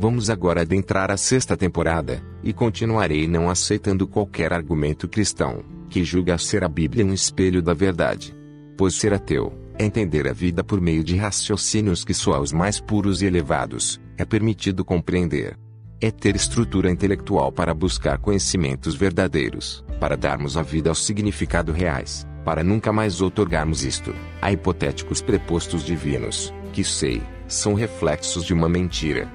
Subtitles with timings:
[0.00, 6.38] Vamos agora adentrar a sexta temporada, e continuarei não aceitando qualquer argumento cristão, que julga
[6.38, 8.32] ser a Bíblia um espelho da verdade.
[8.76, 12.78] Pois ser ateu, é entender a vida por meio de raciocínios que só aos mais
[12.78, 15.58] puros e elevados, é permitido compreender.
[16.00, 22.24] É ter estrutura intelectual para buscar conhecimentos verdadeiros, para darmos a vida aos significados reais,
[22.44, 28.68] para nunca mais otorgarmos isto, a hipotéticos prepostos divinos, que sei, são reflexos de uma
[28.68, 29.28] mentira,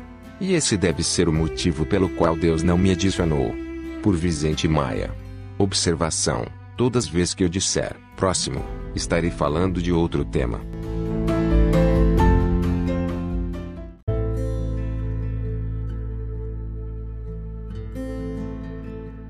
[0.44, 3.56] e esse deve ser o motivo pelo qual Deus não me adicionou.
[4.02, 5.10] Por Vicente Maia.
[5.58, 8.62] Observação: todas as vezes que eu disser próximo,
[8.94, 10.60] estarei falando de outro tema.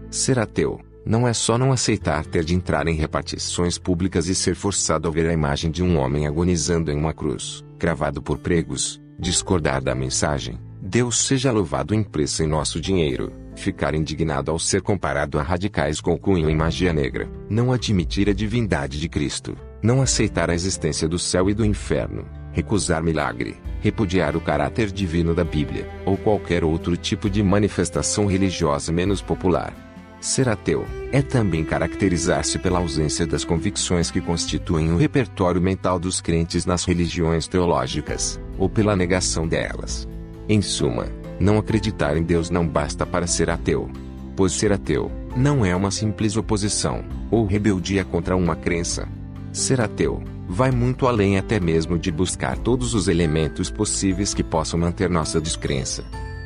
[0.09, 4.55] Ser ateu não é só não aceitar ter de entrar em repartições públicas e ser
[4.55, 9.00] forçado a ver a imagem de um homem agonizando em uma cruz, cravado por pregos,
[9.20, 10.59] discordar da mensagem,
[10.94, 16.16] Deus seja louvado impressa em nosso dinheiro, ficar indignado ao ser comparado a radicais com
[16.16, 21.17] cunho em magia negra, não admitir a divindade de Cristo, não aceitar a existência do
[21.17, 26.95] céu e do inferno, recusar milagre, repudiar o caráter divino da Bíblia, ou qualquer outro
[26.95, 29.73] tipo de manifestação religiosa menos popular.
[30.21, 36.21] Ser ateu é também caracterizar-se pela ausência das convicções que constituem o repertório mental dos
[36.21, 40.08] crentes nas religiões teológicas, ou pela negação delas.
[40.47, 41.08] Em suma,
[41.39, 43.89] não acreditar em Deus não basta para ser ateu.
[44.36, 49.08] Pois ser ateu não é uma simples oposição ou rebeldia contra uma crença.
[49.52, 54.80] Ser ateu vai muito além até mesmo de buscar todos os elementos possíveis que possam
[54.80, 56.03] manter nossa descrença.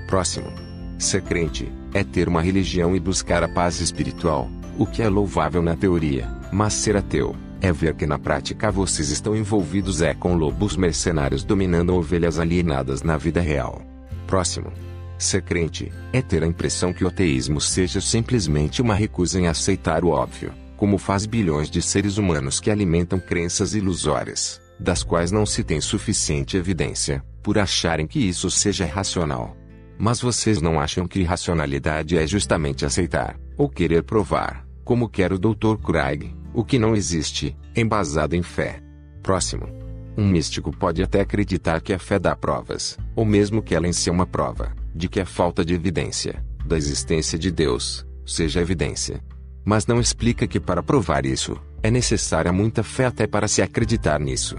[0.07, 0.51] Próximo.
[0.97, 5.61] Ser crente é ter uma religião e buscar a paz espiritual, o que é louvável
[5.61, 10.35] na teoria, mas ser ateu é ver que na prática vocês estão envolvidos é com
[10.35, 13.86] lobos mercenários dominando ovelhas alienadas na vida real.
[14.27, 14.71] Próximo.
[15.17, 20.03] Ser crente é ter a impressão que o ateísmo seja simplesmente uma recusa em aceitar
[20.03, 25.45] o óbvio, como faz bilhões de seres humanos que alimentam crenças ilusórias, das quais não
[25.45, 29.57] se tem suficiente evidência, por acharem que isso seja racional.
[29.97, 35.39] Mas vocês não acham que racionalidade é justamente aceitar, ou querer provar, como quer o
[35.39, 35.77] Dr.
[35.83, 38.79] Craig, o que não existe, embasado em fé.
[39.23, 39.86] Próximo.
[40.17, 43.93] Um místico pode até acreditar que a fé dá provas, ou mesmo que ela em
[43.93, 48.59] si é uma prova, de que a falta de evidência, da existência de Deus, seja
[48.59, 49.23] evidência.
[49.63, 54.19] Mas não explica que para provar isso, é necessária muita fé até para se acreditar
[54.19, 54.55] nisso.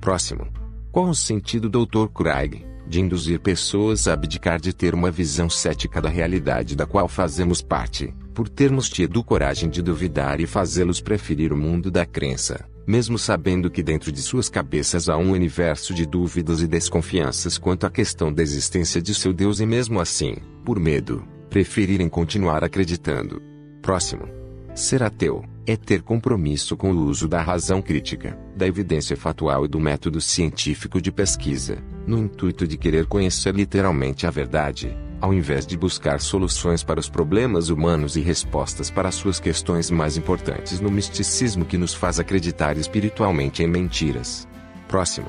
[0.00, 0.46] Próximo.
[0.92, 2.06] Qual o sentido do Dr.
[2.14, 7.08] Craig, de induzir pessoas a abdicar de ter uma visão cética da realidade da qual
[7.08, 12.66] fazemos parte, por termos tido coragem de duvidar e fazê-los preferir o mundo da crença,
[12.86, 17.84] mesmo sabendo que dentro de suas cabeças há um universo de dúvidas e desconfianças quanto
[17.84, 23.42] à questão da existência de seu Deus e mesmo assim, por medo, preferirem continuar acreditando.
[23.82, 24.26] Próximo.
[24.74, 29.68] Ser ateu é ter compromisso com o uso da razão crítica, da evidência fatual e
[29.68, 31.76] do método científico de pesquisa,
[32.06, 37.08] no intuito de querer conhecer literalmente a verdade, ao invés de buscar soluções para os
[37.08, 42.76] problemas humanos e respostas para suas questões mais importantes no misticismo que nos faz acreditar
[42.76, 44.48] espiritualmente em mentiras.
[44.88, 45.28] Próximo.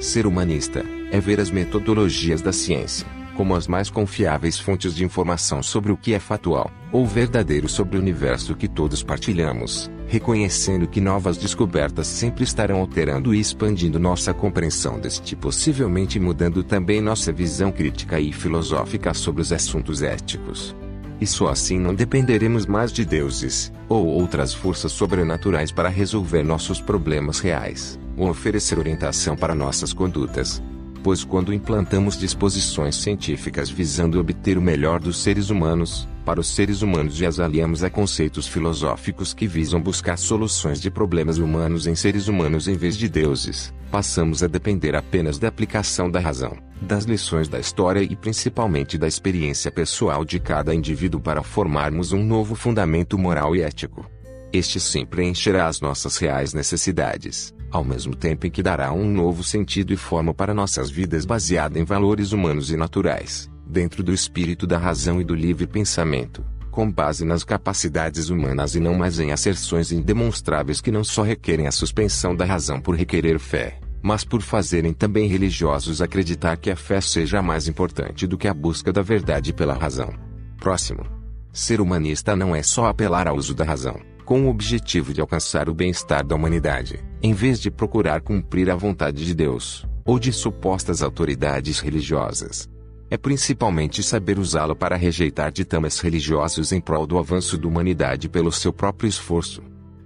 [0.00, 3.06] Ser humanista é ver as metodologias da ciência
[3.38, 7.96] como as mais confiáveis fontes de informação sobre o que é fatual ou verdadeiro sobre
[7.96, 14.32] o universo que todos partilhamos, reconhecendo que novas descobertas sempre estarão alterando e expandindo nossa
[14.32, 20.74] compreensão deste possivelmente mudando também nossa visão crítica e filosófica sobre os assuntos éticos.
[21.20, 26.80] E só assim não dependeremos mais de deuses ou outras forças sobrenaturais para resolver nossos
[26.80, 30.62] problemas reais, ou oferecer orientação para nossas condutas,
[31.02, 36.82] pois quando implantamos disposições científicas visando obter o melhor dos seres humanos, para os seres
[36.82, 41.94] humanos e as aliamos a conceitos filosóficos que visam buscar soluções de problemas humanos em
[41.94, 47.04] seres humanos em vez de deuses, passamos a depender apenas da aplicação da razão, das
[47.04, 52.54] lições da história e principalmente da experiência pessoal de cada indivíduo para formarmos um novo
[52.54, 54.04] fundamento moral e ético.
[54.52, 59.44] Este sim preencherá as nossas reais necessidades ao mesmo tempo em que dará um novo
[59.44, 64.66] sentido e forma para nossas vidas baseada em valores humanos e naturais, dentro do espírito
[64.66, 69.32] da razão e do livre pensamento, com base nas capacidades humanas e não mais em
[69.32, 74.40] asserções indemonstráveis que não só requerem a suspensão da razão por requerer fé, mas por
[74.42, 79.02] fazerem também religiosos acreditar que a fé seja mais importante do que a busca da
[79.02, 80.12] verdade pela razão.
[80.58, 81.04] Próximo.
[81.52, 85.70] Ser humanista não é só apelar ao uso da razão com o objetivo de alcançar
[85.70, 90.32] o bem-estar da humanidade, em vez de procurar cumprir a vontade de Deus, ou de
[90.32, 92.68] supostas autoridades religiosas.
[93.10, 98.52] é principalmente saber usá-lo para rejeitar ditames religiosos em prol do avanço da humanidade pelo
[98.52, 99.62] seu próprio esforço.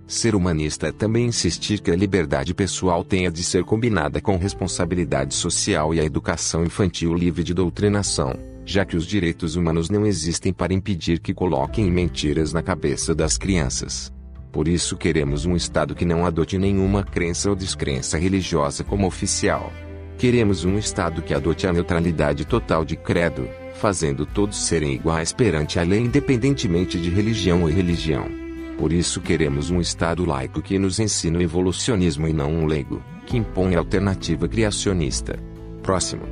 [0.07, 5.35] Ser humanista é também insistir que a liberdade pessoal tenha de ser combinada com responsabilidade
[5.35, 10.53] social e a educação infantil livre de doutrinação, já que os direitos humanos não existem
[10.53, 14.13] para impedir que coloquem mentiras na cabeça das crianças.
[14.53, 19.73] Por isso queremos um Estado que não adote nenhuma crença ou descrença religiosa como oficial.
[20.19, 25.79] Queremos um Estado que adote a neutralidade total de credo, fazendo todos serem iguais perante
[25.79, 28.27] a lei independentemente de religião ou religião.
[28.77, 33.03] Por isso queremos um Estado laico que nos ensine o evolucionismo e não um leigo,
[33.27, 35.39] que impõe a alternativa criacionista.
[35.83, 36.25] Próximo.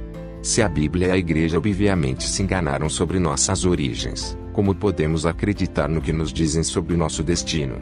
[0.42, 5.88] Se a Bíblia e a Igreja obviamente se enganaram sobre nossas origens, como podemos acreditar
[5.88, 7.78] no que nos dizem sobre nosso destino?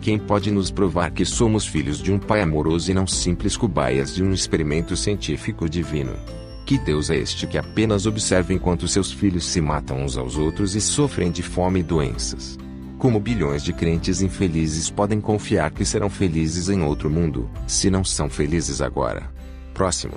[0.00, 4.14] Quem pode nos provar que somos filhos de um Pai amoroso e não simples cobaias
[4.14, 6.14] de um experimento científico divino?
[6.64, 10.74] Que Deus é este que apenas observa enquanto seus filhos se matam uns aos outros
[10.74, 12.56] e sofrem de fome e doenças?
[12.96, 18.02] Como bilhões de crentes infelizes podem confiar que serão felizes em outro mundo, se não
[18.02, 19.30] são felizes agora?
[19.74, 20.14] Próximo.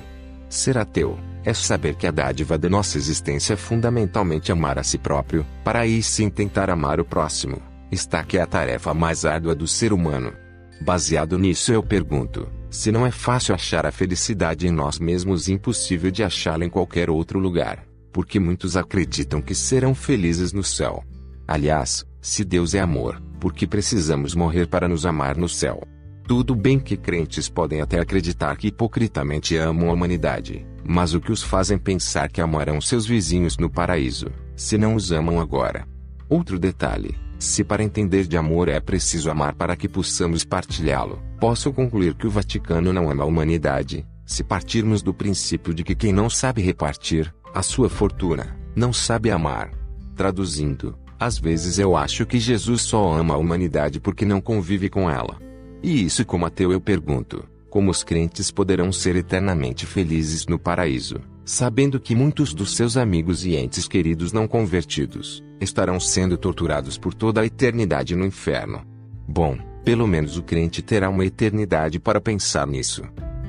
[0.48, 4.98] Ser ateu é saber que a dádiva da nossa existência é fundamentalmente amar a si
[4.98, 9.56] próprio, para aí sim tentar amar o próximo está que é a tarefa mais árdua
[9.56, 10.34] do ser humano.
[10.82, 16.12] Baseado nisso, eu pergunto: se não é fácil achar a felicidade em nós mesmos impossível
[16.12, 21.04] de achá-la em qualquer outro lugar, porque muitos acreditam que serão felizes no céu.
[21.48, 25.84] Aliás, se Deus é amor, por que precisamos morrer para nos amar no céu?
[26.26, 31.32] Tudo bem que crentes podem até acreditar que hipocritamente amam a humanidade, mas o que
[31.32, 35.86] os fazem pensar que amarão seus vizinhos no paraíso, se não os amam agora?
[36.30, 41.74] Outro detalhe: se para entender de amor é preciso amar para que possamos partilhá-lo, posso
[41.74, 46.14] concluir que o Vaticano não ama a humanidade, se partirmos do princípio de que quem
[46.14, 49.72] não sabe repartir a sua fortuna, não sabe amar.
[50.16, 55.10] Traduzindo, às vezes eu acho que Jesus só ama a humanidade porque não convive com
[55.10, 55.38] ela.
[55.82, 61.20] E isso, como ateu, eu pergunto: como os crentes poderão ser eternamente felizes no paraíso,
[61.46, 67.14] sabendo que muitos dos seus amigos e entes queridos não convertidos estarão sendo torturados por
[67.14, 68.86] toda a eternidade no inferno.
[69.28, 73.04] Bom, pelo menos o crente terá uma eternidade para pensar nisso.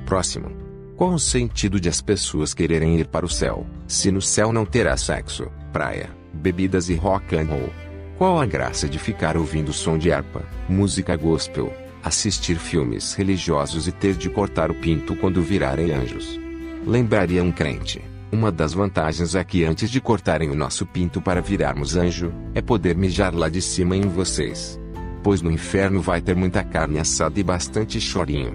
[0.05, 0.51] Próximo.
[0.97, 4.65] Qual o sentido de as pessoas quererem ir para o céu, se no céu não
[4.65, 7.71] terá sexo, praia, bebidas e rock and roll?
[8.17, 13.93] Qual a graça de ficar ouvindo som de harpa, música gospel, assistir filmes religiosos e
[13.93, 16.44] ter de cortar o pinto quando virarem anjos?
[16.87, 18.03] Lembraria um crente.
[18.31, 22.61] Uma das vantagens é que antes de cortarem o nosso pinto para virarmos anjo, é
[22.61, 24.79] poder mijar lá de cima em vocês.
[25.23, 28.53] Pois no inferno vai ter muita carne assada e bastante chorinho.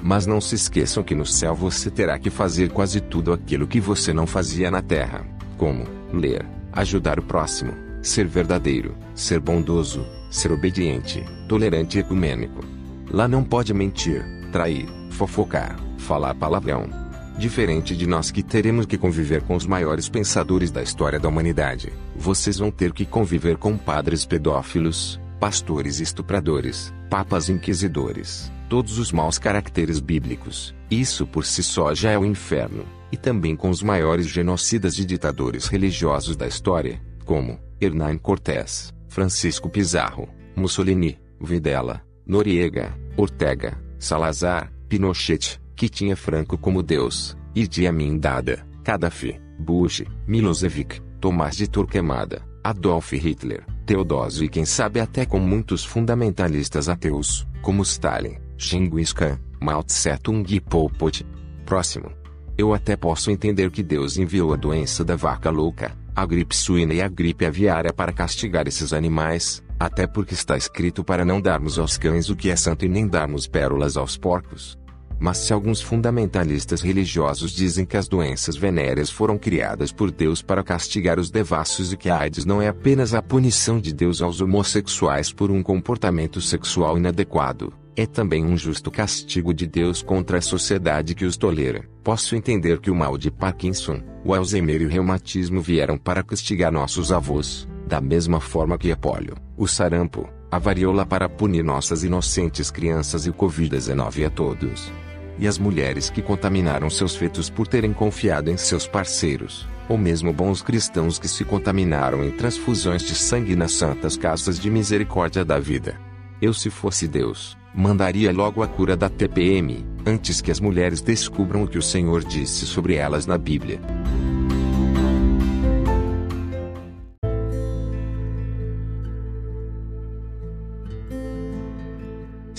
[0.00, 3.80] Mas não se esqueçam que no céu você terá que fazer quase tudo aquilo que
[3.80, 5.26] você não fazia na terra.
[5.58, 5.84] Como?
[6.12, 12.64] Ler, ajudar o próximo, ser verdadeiro, ser bondoso, ser obediente, tolerante e ecumênico.
[13.10, 17.01] Lá não pode mentir, trair, fofocar, falar palavrão
[17.38, 21.92] Diferente de nós que teremos que conviver com os maiores pensadores da história da humanidade,
[22.14, 29.38] vocês vão ter que conviver com padres pedófilos, pastores estupradores, papas inquisidores, todos os maus
[29.38, 30.74] caracteres bíblicos.
[30.90, 32.84] Isso por si só já é o inferno.
[33.10, 39.68] E também com os maiores genocidas e ditadores religiosos da história, como Hernán Cortés, Francisco
[39.68, 48.66] Pizarro, Mussolini, Videla, Noriega, Ortega, Salazar, Pinochet, que tinha Franco como Deus, Idi Amin Dada,
[48.84, 55.84] Gaddafi, Bush, Milosevic, Tomás de Torquemada, Adolf Hitler, Teodósio e quem sabe até com muitos
[55.84, 61.26] fundamentalistas ateus, como Stalin, Genghis Khan, Mao Tse-tung e Pol Pot.
[61.64, 62.10] Próximo.
[62.56, 66.94] Eu até posso entender que Deus enviou a doença da vaca louca, a gripe suína
[66.94, 71.78] e a gripe aviária para castigar esses animais, até porque está escrito para não darmos
[71.78, 74.78] aos cães o que é santo e nem darmos pérolas aos porcos.
[75.22, 80.64] Mas se alguns fundamentalistas religiosos dizem que as doenças venéreas foram criadas por Deus para
[80.64, 84.40] castigar os devassos e que a AIDS não é apenas a punição de Deus aos
[84.40, 90.42] homossexuais por um comportamento sexual inadequado, é também um justo castigo de Deus contra a
[90.42, 91.88] sociedade que os tolera.
[92.02, 96.72] Posso entender que o mal de Parkinson, o Alzheimer e o reumatismo vieram para castigar
[96.72, 102.02] nossos avós, da mesma forma que a polio, o sarampo, a varíola para punir nossas
[102.02, 104.90] inocentes crianças e o Covid-19 a todos
[105.38, 110.32] e as mulheres que contaminaram seus fetos por terem confiado em seus parceiros, ou mesmo
[110.32, 115.58] bons cristãos que se contaminaram em transfusões de sangue nas santas casas de misericórdia da
[115.58, 115.98] vida.
[116.40, 121.62] Eu, se fosse Deus, mandaria logo a cura da TPM, antes que as mulheres descubram
[121.62, 123.80] o que o Senhor disse sobre elas na Bíblia.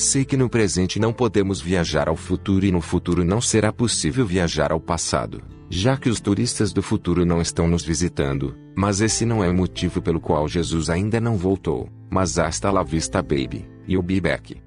[0.03, 4.25] Sei que no presente não podemos viajar ao futuro e no futuro não será possível
[4.25, 9.25] viajar ao passado, já que os turistas do futuro não estão nos visitando, mas esse
[9.25, 13.65] não é o motivo pelo qual Jesus ainda não voltou, mas hasta la vista baby,
[13.88, 14.62] e o be back.